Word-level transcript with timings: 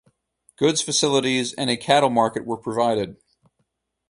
Goods 0.57 0.81
facilities 0.81 1.53
and 1.53 1.69
a 1.69 1.77
cattle 1.77 2.09
market 2.09 2.43
were 2.43 2.57
provided. 2.57 3.17